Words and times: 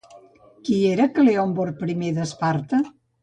Qui 0.69 0.77
era 0.91 1.05
Cleòmbrot 1.17 1.85
I 2.07 2.11
d'Esparta? 2.17 2.81